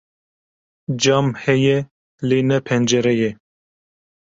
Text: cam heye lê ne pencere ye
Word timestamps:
cam 1.01 1.27
heye 1.43 1.77
lê 2.27 2.39
ne 2.47 2.57
pencere 2.67 3.13
ye 3.21 3.29